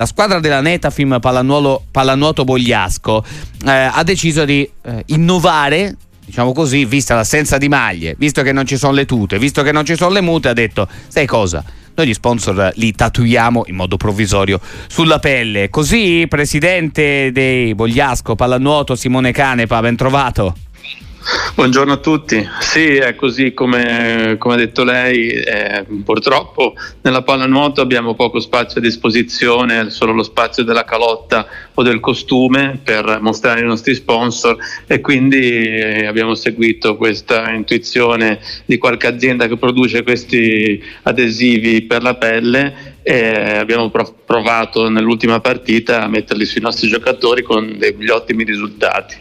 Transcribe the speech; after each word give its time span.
la 0.00 0.06
squadra 0.06 0.38
della 0.38 0.60
Netafim 0.60 1.18
Pallanuoto 1.18 2.44
Bogliasco 2.44 3.24
eh, 3.66 3.70
ha 3.70 4.04
deciso 4.04 4.44
di 4.44 4.70
eh, 4.84 5.02
innovare 5.06 5.96
diciamo 6.24 6.52
così, 6.52 6.84
vista 6.84 7.16
l'assenza 7.16 7.58
di 7.58 7.68
maglie, 7.68 8.14
visto 8.16 8.42
che 8.42 8.52
non 8.52 8.64
ci 8.64 8.76
sono 8.76 8.92
le 8.92 9.06
tute, 9.06 9.40
visto 9.40 9.62
che 9.62 9.72
non 9.72 9.84
ci 9.84 9.96
sono 9.96 10.12
le 10.12 10.20
mute, 10.20 10.50
ha 10.50 10.52
detto, 10.52 10.86
sai 11.08 11.26
cosa? 11.26 11.64
Noi 11.96 12.06
gli 12.06 12.14
sponsor 12.14 12.70
li 12.76 12.92
tatuiamo 12.92 13.64
in 13.66 13.74
modo 13.74 13.96
provvisorio 13.96 14.60
sulla 14.86 15.18
pelle. 15.18 15.68
Così, 15.68 16.26
presidente 16.28 17.32
dei 17.32 17.74
Bogliasco 17.74 18.36
Pallanuoto 18.36 18.94
Simone 18.94 19.32
Canepa, 19.32 19.80
ben 19.80 19.96
trovato. 19.96 20.54
Buongiorno 21.54 21.94
a 21.94 21.96
tutti. 21.96 22.48
Sì, 22.60 22.94
è 22.96 23.16
così 23.16 23.52
come, 23.52 24.36
come 24.38 24.54
ha 24.54 24.56
detto 24.56 24.84
lei. 24.84 25.28
Eh, 25.30 25.84
purtroppo 26.04 26.74
nella 27.00 27.22
pallanuoto 27.22 27.80
abbiamo 27.80 28.14
poco 28.14 28.38
spazio 28.38 28.80
a 28.80 28.82
disposizione, 28.82 29.90
solo 29.90 30.12
lo 30.12 30.22
spazio 30.22 30.62
della 30.62 30.84
calotta 30.84 31.46
o 31.74 31.82
del 31.82 31.98
costume 31.98 32.78
per 32.82 33.18
mostrare 33.20 33.60
i 33.60 33.64
nostri 33.64 33.94
sponsor 33.94 34.56
e 34.86 35.00
quindi 35.00 35.66
eh, 35.66 36.06
abbiamo 36.06 36.36
seguito 36.36 36.96
questa 36.96 37.50
intuizione 37.50 38.38
di 38.64 38.78
qualche 38.78 39.08
azienda 39.08 39.48
che 39.48 39.56
produce 39.56 40.04
questi 40.04 40.80
adesivi 41.02 41.82
per 41.82 42.02
la 42.02 42.14
pelle 42.14 42.96
e 43.02 43.56
abbiamo 43.56 43.90
provato 43.90 44.88
nell'ultima 44.88 45.40
partita 45.40 46.04
a 46.04 46.08
metterli 46.08 46.44
sui 46.44 46.60
nostri 46.60 46.88
giocatori 46.88 47.42
con 47.42 47.76
degli 47.76 48.10
ottimi 48.10 48.44
risultati. 48.44 49.16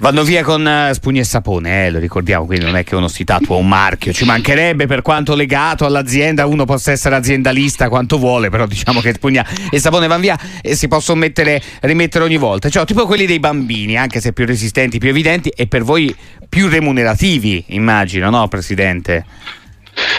Vanno 0.00 0.22
via 0.22 0.44
con 0.44 0.64
uh, 0.64 0.92
spugni 0.94 1.18
e 1.18 1.24
sapone, 1.24 1.86
eh, 1.86 1.90
lo 1.90 1.98
ricordiamo, 1.98 2.46
quindi 2.46 2.64
non 2.64 2.76
è 2.76 2.84
che 2.84 2.94
uno 2.94 3.08
si 3.08 3.24
tatua 3.24 3.56
un 3.56 3.66
marchio, 3.66 4.12
ci 4.12 4.24
mancherebbe 4.24 4.86
per 4.86 5.02
quanto 5.02 5.34
legato 5.34 5.84
all'azienda, 5.84 6.46
uno 6.46 6.64
possa 6.64 6.92
essere 6.92 7.16
aziendalista 7.16 7.88
quanto 7.88 8.16
vuole, 8.16 8.48
però 8.48 8.64
diciamo 8.64 9.00
che 9.00 9.12
spugna 9.14 9.44
e 9.68 9.80
sapone 9.80 10.06
vanno 10.06 10.20
via 10.20 10.38
e 10.62 10.76
si 10.76 10.86
possono 10.86 11.18
mettere, 11.18 11.60
rimettere 11.80 12.22
ogni 12.22 12.36
volta, 12.36 12.68
cioè 12.68 12.84
tipo 12.84 13.06
quelli 13.06 13.26
dei 13.26 13.40
bambini, 13.40 13.98
anche 13.98 14.20
se 14.20 14.32
più 14.32 14.46
resistenti, 14.46 14.98
più 14.98 15.08
evidenti 15.08 15.48
e 15.48 15.66
per 15.66 15.82
voi 15.82 16.14
più 16.48 16.68
remunerativi, 16.68 17.64
immagino, 17.68 18.30
no 18.30 18.46
Presidente? 18.46 19.24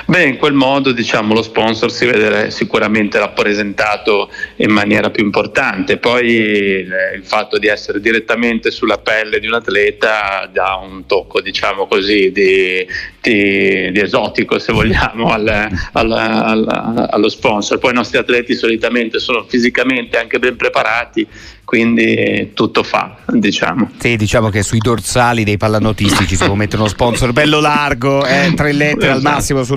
Beh, 0.05 0.23
in 0.23 0.37
quel 0.37 0.53
modo 0.53 0.91
diciamo, 0.91 1.33
lo 1.33 1.41
sponsor 1.41 1.91
si 1.91 2.05
vede 2.05 2.51
sicuramente 2.51 3.19
rappresentato 3.19 4.29
in 4.57 4.71
maniera 4.71 5.09
più 5.09 5.23
importante. 5.23 5.97
Poi 5.97 6.25
il 6.25 7.21
fatto 7.23 7.57
di 7.57 7.67
essere 7.67 7.99
direttamente 7.99 8.71
sulla 8.71 8.97
pelle 8.97 9.39
di 9.39 9.47
un 9.47 9.53
atleta 9.53 10.49
dà 10.51 10.75
un 10.75 11.05
tocco, 11.05 11.41
diciamo 11.41 11.87
così, 11.87 12.31
di, 12.31 12.85
di, 13.21 13.91
di 13.91 13.99
esotico, 13.99 14.57
se 14.57 14.73
vogliamo, 14.73 15.31
al, 15.31 15.69
al, 15.91 16.11
al, 16.11 17.07
allo 17.11 17.29
sponsor. 17.29 17.77
Poi 17.77 17.91
i 17.91 17.95
nostri 17.95 18.17
atleti 18.17 18.55
solitamente 18.55 19.19
sono 19.19 19.45
fisicamente 19.47 20.17
anche 20.17 20.39
ben 20.39 20.55
preparati 20.55 21.27
quindi 21.69 22.49
tutto 22.55 22.81
fa, 22.81 23.15
diciamo. 23.27 23.91
Sì, 23.99 24.15
diciamo 24.15 24.49
che 24.49 24.63
sui 24.63 24.79
dorsali 24.79 25.43
dei 25.43 25.57
pallanotistici 25.57 26.35
si 26.35 26.43
può 26.43 26.55
mettere 26.55 26.81
uno 26.81 26.89
sponsor 26.89 27.31
bello 27.31 27.59
largo, 27.59 28.25
eh, 28.25 28.51
tre 28.55 28.71
lettere 28.71 29.11
al 29.11 29.21
massimo 29.21 29.63
su 29.63 29.75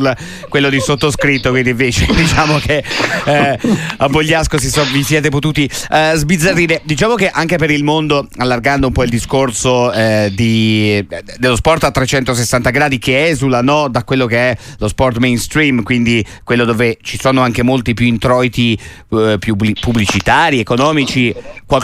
quello 0.48 0.70
di 0.70 0.80
sottoscritto, 0.80 1.50
quindi 1.50 1.68
invece 1.68 2.06
diciamo 2.16 2.56
che 2.60 2.82
eh, 3.26 3.58
a 3.98 4.08
Bogliasco 4.08 4.58
si 4.58 4.70
so, 4.70 4.82
vi 4.90 5.02
siete 5.02 5.28
potuti 5.28 5.68
eh, 5.90 6.12
sbizzarrire. 6.14 6.80
Diciamo 6.82 7.14
che 7.14 7.28
anche 7.28 7.58
per 7.58 7.70
il 7.70 7.84
mondo, 7.84 8.26
allargando 8.38 8.86
un 8.86 8.94
po' 8.94 9.02
il 9.02 9.10
discorso 9.10 9.92
eh, 9.92 10.32
di, 10.34 11.06
dello 11.36 11.56
sport 11.56 11.84
a 11.84 11.90
360 11.90 12.70
gradi 12.70 12.98
che 12.98 13.26
esula 13.26 13.60
no, 13.60 13.88
da 13.88 14.02
quello 14.04 14.24
che 14.24 14.52
è 14.52 14.56
lo 14.78 14.88
sport 14.88 15.18
mainstream, 15.18 15.82
quindi 15.82 16.24
quello 16.42 16.64
dove 16.64 16.96
ci 17.02 17.18
sono 17.20 17.42
anche 17.42 17.62
molti 17.62 17.92
più 17.92 18.06
introiti 18.06 18.78
eh, 19.10 19.36
più 19.38 19.54
pubblicitari, 19.54 20.58
economici, 20.58 21.34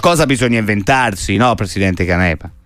qualcosa 0.00 0.27
bisogna 0.27 0.58
inventarsi, 0.58 1.36
no, 1.36 1.54
Presidente 1.56 2.04
Canepa? 2.04 2.57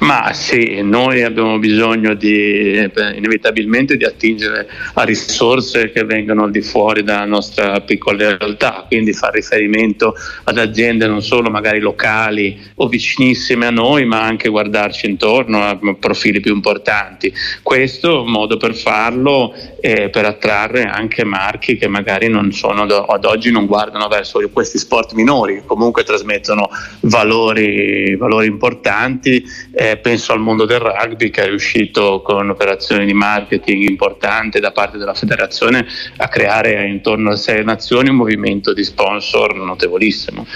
Ma 0.00 0.32
sì, 0.32 0.80
noi 0.82 1.22
abbiamo 1.22 1.58
bisogno 1.58 2.14
di, 2.14 2.90
inevitabilmente 3.14 3.96
di 3.96 4.04
attingere 4.04 4.68
a 4.94 5.02
risorse 5.02 5.90
che 5.92 6.04
vengono 6.04 6.44
al 6.44 6.50
di 6.50 6.62
fuori 6.62 7.02
dalla 7.02 7.26
nostra 7.26 7.80
piccola 7.80 8.36
realtà, 8.38 8.84
quindi 8.86 9.12
fare 9.12 9.38
riferimento 9.40 10.14
ad 10.44 10.58
aziende 10.58 11.06
non 11.06 11.22
solo 11.22 11.50
magari 11.50 11.80
locali 11.80 12.58
o 12.76 12.88
vicinissime 12.88 13.66
a 13.66 13.70
noi, 13.70 14.04
ma 14.04 14.22
anche 14.22 14.48
guardarci 14.48 15.06
intorno 15.06 15.62
a 15.62 15.78
profili 15.98 16.40
più 16.40 16.54
importanti. 16.54 17.32
Questo 17.62 18.10
è 18.10 18.20
un 18.20 18.30
modo 18.30 18.56
per 18.56 18.74
farlo 18.74 19.54
e 19.80 20.08
per 20.08 20.24
attrarre 20.24 20.84
anche 20.84 21.24
marchi 21.24 21.76
che 21.76 21.88
magari 21.88 22.28
non 22.28 22.52
sono 22.52 22.82
ad 22.82 23.24
oggi 23.24 23.50
non 23.50 23.66
guardano 23.66 24.08
verso 24.08 24.40
questi 24.50 24.78
sport 24.78 25.12
minori, 25.12 25.62
comunque 25.66 26.04
trasmettono 26.04 26.70
valori, 27.00 28.16
valori 28.16 28.46
importanti. 28.46 29.29
Eh, 29.36 29.96
penso 29.98 30.32
al 30.32 30.40
mondo 30.40 30.64
del 30.64 30.80
rugby 30.80 31.30
che 31.30 31.42
è 31.42 31.46
riuscito 31.46 32.22
con 32.22 32.50
operazioni 32.50 33.06
di 33.06 33.14
marketing 33.14 33.88
importante 33.88 34.60
da 34.60 34.72
parte 34.72 34.98
della 34.98 35.14
federazione 35.14 35.86
a 36.16 36.28
creare 36.28 36.86
intorno 36.86 37.30
a 37.30 37.36
sei 37.36 37.64
nazioni 37.64 38.08
un 38.08 38.16
movimento 38.16 38.72
di 38.72 38.84
sponsor 38.84 39.54
notevolissimo. 39.54 40.46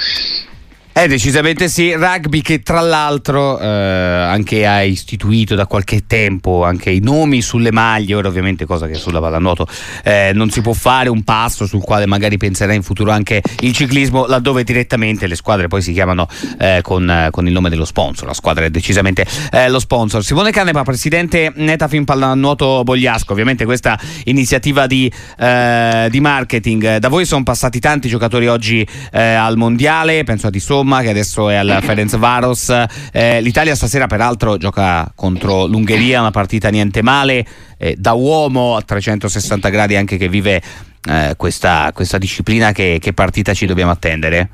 Eh, 0.97 1.09
decisamente 1.09 1.69
sì, 1.69 1.93
rugby 1.93 2.41
che 2.41 2.62
tra 2.62 2.81
l'altro 2.81 3.59
eh, 3.59 3.66
anche 3.66 4.65
ha 4.65 4.84
istituito 4.84 5.56
da 5.56 5.66
qualche 5.66 6.06
tempo 6.06 6.62
anche 6.62 6.91
i 6.91 7.00
nomi 7.00 7.43
sulle 7.43 7.72
maglie, 7.72 8.15
ora 8.15 8.28
ovviamente 8.28 8.65
cosa 8.65 8.87
che 8.87 8.94
sulla 8.94 9.19
pallanuoto 9.19 9.66
eh, 10.05 10.31
non 10.34 10.50
si 10.50 10.60
può 10.60 10.72
fare, 10.72 11.09
un 11.09 11.25
passo 11.25 11.66
sul 11.66 11.82
quale 11.82 12.06
magari 12.06 12.37
penserà 12.37 12.75
in 12.75 12.84
futuro 12.84 13.10
anche 13.10 13.43
il 13.62 13.72
ciclismo, 13.72 14.27
laddove 14.27 14.62
direttamente 14.62 15.27
le 15.27 15.34
squadre 15.34 15.66
poi 15.66 15.82
si 15.82 15.93
chiamano 15.93 16.28
eh, 16.60 16.78
con, 16.81 17.26
con, 17.32 17.49
il 17.49 17.53
nome 17.53 17.71
dello 17.71 17.87
sponsor, 17.87 18.28
la 18.28 18.32
squadra 18.32 18.65
è 18.65 18.71
decisamente 18.71 19.26
eh, 19.50 19.69
lo 19.69 19.81
sponsor. 19.81 20.22
Simone 20.22 20.53
Canepa, 20.53 20.84
presidente 20.84 21.50
Netafin 21.56 22.05
Pallanuoto 22.05 22.84
Bogliasco, 22.84 23.32
ovviamente 23.32 23.65
questa 23.65 23.99
iniziativa 24.26 24.87
di, 24.87 25.12
eh, 25.41 26.06
di 26.09 26.21
marketing, 26.21 26.99
da 26.99 27.09
voi 27.09 27.25
sono 27.25 27.43
passati 27.43 27.81
tanti 27.81 28.09
giocatori 28.09 28.47
oggi 28.47 28.87
al 29.11 29.56
mondiale, 29.56 30.22
penso 30.22 30.47
a 30.47 30.50
Di 30.50 30.61
Somma, 30.61 30.82
Roma 30.84 31.00
che 31.00 31.09
adesso 31.09 31.49
è 31.49 31.56
al 31.56 31.78
Ferenc 31.83 32.17
Varos. 32.17 32.72
Eh, 33.11 33.41
L'Italia 33.41 33.75
stasera 33.75 34.06
peraltro 34.06 34.59
gioca 34.59 35.11
contro 35.15 35.65
l'Ungheria, 35.67 36.21
una 36.21 36.31
partita 36.31 36.69
niente 36.69 37.03
male, 37.03 37.45
eh, 37.78 37.97
da 37.99 38.12
uomo 38.12 38.77
a 38.77 38.83
360 38.83 39.69
gradi 39.71 39.97
anche 39.97 40.19
che 40.19 40.28
vive 40.28 40.62
eh, 41.09 41.34
questa, 41.37 41.91
questa, 41.94 42.19
disciplina, 42.19 42.73
che, 42.73 42.99
che 43.00 43.12
partita 43.15 43.55
ci 43.55 43.67
dobbiamo 43.67 43.91
attendere? 43.91 44.50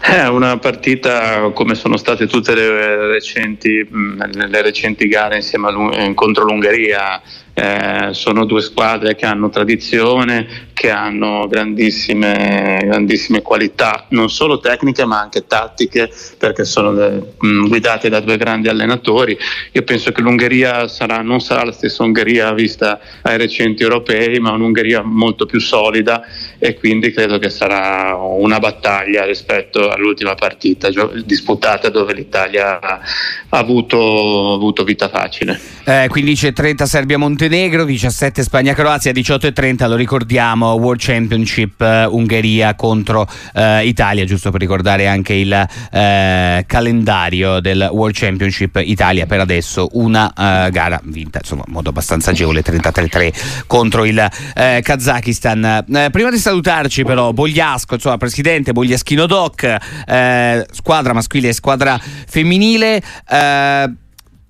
È 0.00 0.26
una 0.28 0.56
partita 0.56 1.50
come 1.52 1.74
sono 1.74 1.98
state 1.98 2.26
tutte 2.26 2.54
le 2.54 3.06
recenti, 3.08 3.86
le 3.90 4.62
recenti 4.62 5.08
gare 5.08 5.36
insieme 5.36 6.14
contro 6.14 6.44
l'Ungheria 6.44 7.20
eh, 7.58 8.08
sono 8.12 8.44
due 8.44 8.60
squadre 8.60 9.14
che 9.14 9.24
hanno 9.24 9.48
tradizione, 9.48 10.66
che 10.74 10.90
hanno 10.90 11.46
grandissime, 11.48 12.82
grandissime, 12.84 13.40
qualità, 13.40 14.06
non 14.10 14.28
solo 14.28 14.60
tecniche 14.60 15.06
ma 15.06 15.20
anche 15.20 15.46
tattiche, 15.46 16.10
perché 16.36 16.66
sono 16.66 16.92
de, 16.92 17.32
guidate 17.66 18.10
da 18.10 18.20
due 18.20 18.36
grandi 18.36 18.68
allenatori. 18.68 19.38
Io 19.72 19.82
penso 19.84 20.12
che 20.12 20.20
l'Ungheria 20.20 20.86
sarà, 20.86 21.22
non 21.22 21.40
sarà 21.40 21.64
la 21.64 21.72
stessa 21.72 22.02
Ungheria 22.02 22.52
vista 22.52 23.00
ai 23.22 23.38
recenti 23.38 23.82
europei, 23.82 24.38
ma 24.38 24.50
un'Ungheria 24.50 25.02
molto 25.02 25.46
più 25.46 25.58
solida 25.58 26.24
e 26.58 26.74
quindi 26.74 27.10
credo 27.10 27.38
che 27.38 27.48
sarà 27.48 28.14
una 28.16 28.58
battaglia 28.58 29.24
rispetto 29.26 29.90
all'ultima 29.90 30.34
partita 30.34 30.88
disputata 31.24 31.88
dove 31.88 32.14
l'Italia 32.14 32.80
ha 32.80 33.00
avuto, 33.50 34.54
avuto 34.54 34.84
vita 34.84 35.08
facile. 35.08 35.75
Eh, 35.88 36.10
15.30 36.12 36.82
Serbia-Montenegro, 36.82 37.84
17 37.84 38.42
Spagna-Croazia, 38.42 39.12
18.30 39.12 39.88
lo 39.88 39.94
ricordiamo 39.94 40.72
World 40.72 41.00
Championship 41.00 41.78
uh, 41.78 42.12
Ungheria 42.12 42.74
contro 42.74 43.20
uh, 43.20 43.60
Italia, 43.84 44.24
giusto 44.24 44.50
per 44.50 44.58
ricordare 44.58 45.06
anche 45.06 45.34
il 45.34 45.52
uh, 45.52 46.64
calendario 46.66 47.60
del 47.60 47.88
World 47.92 48.16
Championship 48.16 48.80
Italia 48.82 49.26
per 49.26 49.38
adesso 49.38 49.88
una 49.92 50.32
gara 50.36 51.00
vinta 51.04 51.38
insomma 51.38 51.62
in 51.68 51.72
modo 51.72 51.90
abbastanza 51.90 52.32
agevole 52.32 52.62
33-3 52.62 53.64
contro 53.68 54.04
il 54.04 54.28
Kazakistan. 54.82 55.84
prima 56.10 56.30
di 56.30 56.38
salutarci 56.38 57.04
però 57.04 57.32
Bogliasco, 57.32 57.94
insomma 57.94 58.16
presidente 58.16 58.72
Bogliaschino 58.72 59.26
Doc, 59.26 59.76
squadra 60.72 61.12
maschile 61.12 61.48
e 61.48 61.52
squadra 61.52 61.96
femminile 62.26 63.00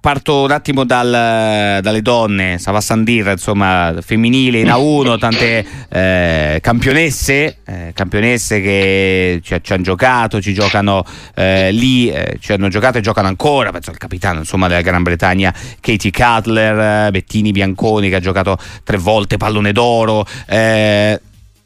parto 0.07 0.43
un 0.43 0.53
attimo 0.53 0.85
dal, 0.85 1.81
dalle 1.83 2.01
donne, 2.01 2.59
Sava 2.59 2.81
Sandir, 2.81 3.27
insomma, 3.27 3.93
femminile 4.01 4.61
in 4.61 4.69
A1, 4.69 5.19
tante 5.19 5.67
eh, 5.89 6.61
campionesse, 6.63 7.57
eh, 7.67 7.91
campionesse 7.93 8.61
che 8.61 9.41
ci, 9.43 9.59
ci, 9.61 9.73
hanno 9.73 9.83
giocato, 9.83 10.41
ci 10.41 10.55
giocano 10.55 11.05
eh, 11.35 11.73
lì, 11.73 12.09
eh, 12.09 12.39
ci 12.39 12.53
hanno 12.53 12.69
giocato 12.69 12.99
e 12.99 13.01
giocano 13.01 13.27
ancora, 13.27 13.73
penso 13.73 13.91
al 13.91 13.99
capitano 13.99 14.39
insomma, 14.39 14.69
della 14.69 14.81
Gran 14.83 15.03
Bretagna, 15.03 15.53
Katie 15.81 16.13
Cutler, 16.13 17.11
Bettini 17.11 17.51
Bianconi 17.51 18.09
che 18.09 18.15
ha 18.15 18.21
giocato 18.21 18.57
tre 18.85 18.99
volte 18.99 19.39
pallone 19.39 19.73
d'oro. 19.73 20.25
Eh, 20.47 21.21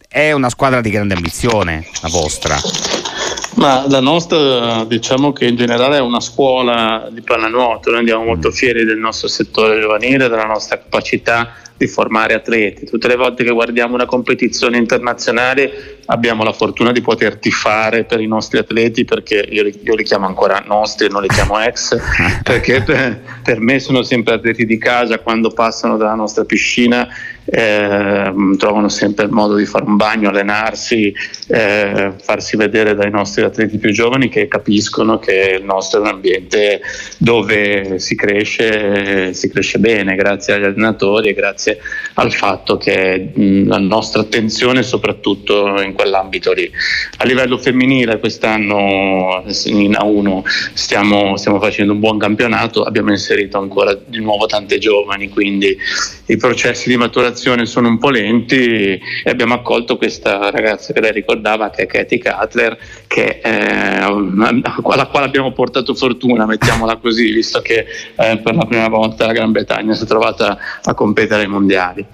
è 0.09 0.33
una 0.33 0.49
squadra 0.49 0.81
di 0.81 0.89
grande 0.89 1.13
ambizione, 1.13 1.87
la 2.01 2.09
vostra. 2.09 2.59
Ma 3.61 3.85
la 3.89 4.01
nostra 4.01 4.85
diciamo 4.85 5.35
che 5.35 5.45
in 5.45 5.55
generale 5.55 5.99
è 5.99 6.01
una 6.01 6.21
scuola 6.21 7.07
di 7.13 7.21
pallanuoto, 7.21 7.91
noi 7.91 7.99
andiamo 7.99 8.25
molto 8.25 8.49
mm. 8.49 8.53
fieri 8.53 8.85
del 8.85 8.97
nostro 8.97 9.29
settore 9.29 9.79
giovanile, 9.79 10.29
della 10.29 10.47
nostra 10.47 10.79
capacità 10.79 11.53
di 11.77 11.87
formare 11.87 12.33
atleti. 12.33 12.87
Tutte 12.87 13.07
le 13.07 13.17
volte 13.17 13.45
che 13.45 13.51
guardiamo 13.51 13.95
una 13.95 14.07
competizione 14.07 14.79
internazionale 14.79 15.99
abbiamo 16.07 16.43
la 16.43 16.53
fortuna 16.53 16.91
di 16.91 17.03
poter 17.03 17.37
tifare 17.37 18.05
per 18.05 18.21
i 18.21 18.27
nostri 18.27 18.59
atleti 18.59 19.05
perché 19.05 19.47
io 19.51 19.63
li, 19.63 19.79
io 19.83 19.95
li 19.95 20.05
chiamo 20.05 20.27
ancora 20.27 20.63
nostri 20.67 21.09
non 21.09 21.21
li 21.21 21.29
chiamo 21.29 21.59
ex, 21.61 21.97
perché 22.43 22.83
per, 22.83 23.21
per, 23.43 23.61
me 23.61 23.79
sono 23.79 24.03
sempre 24.03 24.35
atleti 24.35 24.65
di 24.67 24.77
casa 24.77 25.19
quando 25.21 25.51
passano 25.51 25.97
dalla 25.99 26.15
nostra 26.15 26.45
piscina 26.45 27.09
eh, 27.53 28.33
trovano 28.57 28.89
sempre 28.89 29.25
il 29.25 29.33
modo 29.33 29.57
di 29.57 29.67
fare 29.67 29.85
un 29.85 29.97
bagno, 29.97 30.29
allenarsi, 30.29 31.13
eh, 31.49 32.13
farsi 32.23 32.57
vedere 32.57 32.95
dai 32.95 33.11
nostri 33.11 33.43
atleti 33.43 33.79
più 33.79 33.91
giovani 33.91 34.29
che 34.29 34.47
capiscono 34.47 35.19
che 35.19 35.57
il 35.59 35.65
nostro 35.65 35.99
è 35.99 36.03
un 36.03 36.09
ambiente 36.09 36.81
dove 37.19 37.99
si 37.99 38.15
cresce, 38.15 39.35
si 39.35 39.51
cresce 39.51 39.81
bene 39.81 40.15
grazie 40.15 40.55
agli 40.55 40.65
allenatori 40.65 41.31
e 41.31 41.35
grazie 41.35 41.81
al 42.15 42.33
fatto 42.33 42.77
che 42.77 43.33
mh, 43.35 43.67
la 43.67 43.79
nostra 43.79 44.21
attenzione 44.21 44.85
soprattutto 44.85 45.81
in 45.83 45.93
quell'ambito 45.95 46.53
lì. 46.53 46.71
A 47.19 47.25
livello 47.25 47.59
femminile 47.59 48.21
quest'anno 48.21 49.43
in 49.65 49.93
A1 49.93 50.43
stiamo, 50.75 51.37
stiamo 51.37 51.59
facendo 51.59 51.93
un 51.93 51.99
buon 51.99 52.19
campionato, 52.19 52.85
abbiamo 52.85 53.11
inserito 53.11 53.59
ancora 53.59 53.93
di 53.95 54.21
nuovo 54.21 54.47
tante 54.47 54.79
giovani, 54.79 55.29
quindi 55.29 55.77
i 56.27 56.37
processi 56.37 56.89
di 56.89 56.97
maturazione 56.97 57.39
sono 57.67 57.89
un 57.89 57.99
po' 57.99 58.11
lenti 58.11 58.57
e 58.65 59.01
abbiamo 59.25 59.55
accolto 59.55 59.97
questa 59.97 60.51
ragazza 60.51 60.93
che 60.93 61.01
lei 61.01 61.13
ricordava 61.13 61.71
che 61.71 61.83
è 61.83 61.87
Katie 61.87 62.21
Cutler 62.21 62.79
che, 63.07 63.41
eh, 63.43 63.51
alla 63.51 65.07
quale 65.07 65.27
abbiamo 65.27 65.53
portato 65.53 65.95
fortuna, 65.95 66.47
mettiamola 66.47 66.97
così, 66.97 67.33
visto 67.33 67.61
che 67.61 67.87
eh, 68.17 68.39
per 68.39 68.55
la 68.55 68.65
prima 68.65 68.89
volta 68.89 69.27
la 69.27 69.33
Gran 69.33 69.53
Bretagna 69.53 69.95
si 69.95 70.05
è 70.05 70.07
trovata 70.07 70.59
a 70.83 70.95
competere 70.95 71.43
ai 71.43 71.49
mondiali. 71.49 72.07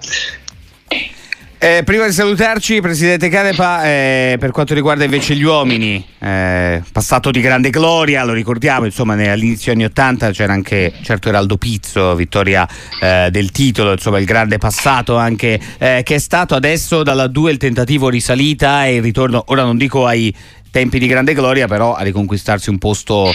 Eh, 1.59 1.81
prima 1.83 2.05
di 2.05 2.11
salutarci, 2.11 2.81
Presidente 2.81 3.29
Canepa, 3.29 3.83
eh, 3.83 4.37
per 4.39 4.51
quanto 4.51 4.75
riguarda 4.75 5.03
invece 5.05 5.33
gli 5.33 5.41
uomini, 5.41 6.05
eh, 6.19 6.83
passato 6.91 7.31
di 7.31 7.41
grande 7.41 7.71
gloria, 7.71 8.23
lo 8.23 8.33
ricordiamo, 8.33 8.85
insomma, 8.85 9.13
all'inizio 9.13 9.71
anni 9.71 9.83
Ottanta 9.83 10.29
c'era 10.29 10.53
anche 10.53 10.93
certo 11.01 11.29
Eraldo 11.29 11.57
Pizzo, 11.57 12.13
vittoria 12.13 12.67
eh, 13.01 13.29
del 13.31 13.49
titolo, 13.49 13.93
insomma, 13.93 14.19
il 14.19 14.25
grande 14.25 14.59
passato 14.59 15.15
anche 15.17 15.59
eh, 15.79 16.01
che 16.03 16.15
è 16.15 16.19
stato 16.19 16.53
adesso 16.53 17.01
dalla 17.01 17.25
2 17.25 17.53
il 17.53 17.57
tentativo 17.57 18.07
risalita 18.07 18.85
e 18.85 18.97
il 18.97 19.01
ritorno, 19.01 19.43
ora 19.47 19.63
non 19.63 19.77
dico 19.77 20.05
ai 20.05 20.31
tempi 20.69 20.99
di 20.99 21.07
grande 21.07 21.33
gloria, 21.33 21.67
però 21.67 21.95
a 21.95 22.03
riconquistarsi 22.03 22.69
un 22.69 22.77
posto 22.77 23.31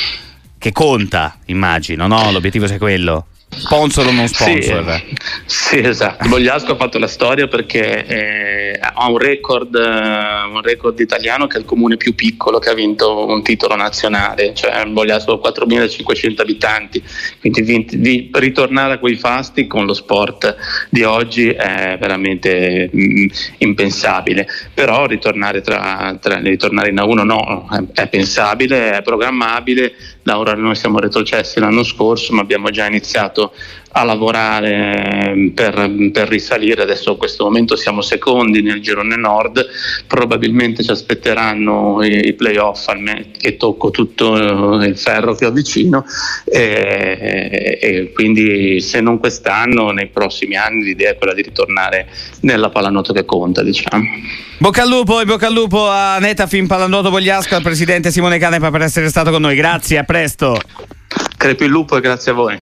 che 0.58 0.70
conta, 0.70 1.38
immagino, 1.46 2.06
no? 2.06 2.30
L'obiettivo 2.30 2.66
è 2.66 2.78
quello. 2.78 3.26
Sponsor 3.54 4.06
o 4.06 4.12
non 4.12 4.26
sponsor? 4.28 5.02
Sì, 5.44 5.76
sì 5.76 5.78
esatto. 5.78 6.26
Bogliasco 6.28 6.72
ha 6.72 6.76
fatto 6.76 6.98
la 6.98 7.06
storia 7.06 7.48
perché 7.48 8.06
eh, 8.06 8.78
ha 8.80 9.10
un 9.10 9.18
record, 9.18 9.74
uh, 9.74 10.54
un 10.54 10.62
record, 10.62 10.98
italiano 10.98 11.46
che 11.46 11.58
è 11.58 11.60
il 11.60 11.66
comune 11.66 11.98
più 11.98 12.14
piccolo 12.14 12.58
che 12.58 12.70
ha 12.70 12.74
vinto 12.74 13.26
un 13.26 13.42
titolo 13.42 13.76
nazionale, 13.76 14.54
cioè 14.54 14.84
Bogliasco 14.86 15.40
ha 15.40 15.50
4.500 15.50 16.40
abitanti, 16.40 17.02
quindi 17.40 17.62
vinti, 17.62 17.98
di, 17.98 18.30
ritornare 18.32 18.94
a 18.94 18.98
quei 18.98 19.16
fasti 19.16 19.66
con 19.66 19.84
lo 19.84 19.94
sport 19.94 20.56
di 20.88 21.02
oggi 21.02 21.50
è 21.50 21.96
veramente 22.00 22.88
mh, 22.90 23.02
mm, 23.02 23.26
impensabile, 23.58 24.46
però 24.72 25.04
ritornare, 25.04 25.60
tra, 25.60 26.16
tra, 26.20 26.38
ritornare 26.38 26.88
in 26.88 26.96
A1 26.96 27.24
no, 27.24 27.68
è, 27.70 28.02
è 28.02 28.08
pensabile, 28.08 28.96
è 28.96 29.02
programmabile, 29.02 29.92
da 30.22 30.38
ora 30.38 30.54
noi 30.54 30.74
siamo 30.74 30.98
retrocessi 30.98 31.60
l'anno 31.60 31.82
scorso 31.82 32.32
ma 32.32 32.40
abbiamo 32.40 32.70
già 32.70 32.86
iniziato 32.86 33.52
a 33.92 34.04
lavorare 34.04 35.30
ehm, 35.32 35.50
per, 35.50 36.10
per, 36.12 36.28
risalire, 36.28 36.82
adesso 36.82 37.12
in 37.12 37.16
questo 37.18 37.44
momento 37.44 37.76
siamo 37.76 38.00
secondi 38.00 38.62
nel 38.62 38.80
girone 38.80 39.16
nord, 39.16 39.66
probabilmente 40.06 40.82
ci 40.82 40.90
aspetteranno 40.90 42.02
i, 42.02 42.28
i 42.28 42.32
playoff 42.32 42.88
e 43.40 43.56
tocco 43.56 43.90
tutto 43.90 44.34
il 44.82 44.96
ferro 44.96 45.34
che 45.34 45.46
ho 45.46 45.50
vicino 45.50 46.04
e, 46.44 47.78
e, 47.80 48.12
quindi 48.14 48.80
se 48.80 49.00
non 49.00 49.18
quest'anno 49.18 49.90
nei 49.90 50.08
prossimi 50.08 50.56
anni 50.56 50.84
l'idea 50.84 51.10
è 51.10 51.16
quella 51.16 51.34
di 51.34 51.42
ritornare 51.42 52.08
nella 52.40 52.70
pallanuoto 52.70 53.12
che 53.12 53.24
conta 53.24 53.62
diciamo. 53.62 54.04
Bocca 54.58 54.82
al 54.82 54.88
lupo 54.88 55.20
e 55.20 55.24
bocca 55.24 55.48
al 55.48 55.52
lupo 55.52 55.88
a 55.88 56.18
Netafim 56.18 56.66
Pallanuoto 56.66 57.10
Vogliasco 57.10 57.56
al 57.56 57.62
presidente 57.62 58.10
Simone 58.10 58.38
Canepa 58.38 58.70
per 58.70 58.82
essere 58.82 59.08
stato 59.08 59.30
con 59.30 59.42
noi, 59.42 59.56
grazie, 59.56 59.98
a 59.98 60.04
presto. 60.04 60.56
Crepi 61.36 61.64
il 61.64 61.70
lupo 61.70 61.96
e 61.96 62.00
grazie 62.00 62.30
a 62.30 62.34
voi. 62.34 62.60